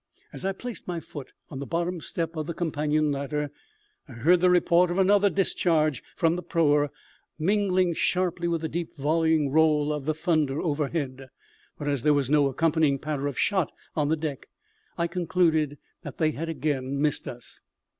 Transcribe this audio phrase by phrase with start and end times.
[0.33, 3.51] As I placed my foot on the bottom step of the companion ladder
[4.07, 6.89] I heard the report of another discharge from the proa
[7.37, 11.29] mingling sharply with the deep, volleying roll of the thunder overhead,
[11.77, 14.47] but as there was no accompanying patter of shot on the deck
[14.97, 17.59] I concluded that they had again missed us.